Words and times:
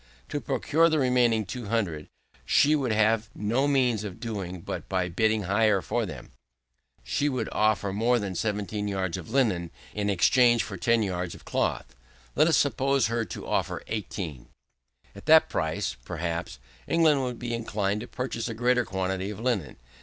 To 0.29 0.41
procure 0.41 0.89
the 0.89 0.97
remaining 0.97 1.45
200, 1.45 1.99
which 2.01 2.09
she 2.43 2.75
would 2.75 2.91
have 2.91 3.29
no 3.35 3.67
means 3.67 4.03
of 4.03 4.19
doing 4.19 4.61
but 4.61 4.89
by 4.89 5.09
bidding 5.09 5.43
higher 5.43 5.79
for 5.79 6.07
them, 6.07 6.31
she 7.03 7.29
would 7.29 7.47
offer 7.51 7.93
more 7.93 8.17
than 8.17 8.33
17 8.33 8.87
yards 8.87 9.15
of 9.15 9.29
linen 9.29 9.69
in 9.93 10.09
exchange 10.09 10.63
for 10.63 10.75
10 10.75 11.03
yards 11.03 11.35
of 11.35 11.45
cloth; 11.45 11.93
let 12.35 12.47
us 12.47 12.57
suppose 12.57 13.09
her 13.09 13.23
to 13.25 13.45
offer 13.45 13.83
18. 13.89 14.47
At 15.15 15.27
that 15.27 15.49
price, 15.49 15.95
perhaps, 16.03 16.57
England 16.87 17.21
would 17.21 17.37
be 17.37 17.53
inclined 17.53 18.01
to 18.01 18.07
purchase 18.07 18.49
a 18.49 18.55
greater 18.55 18.83
quantity 18.85 19.29
of 19.29 19.39
linen. 19.39 19.77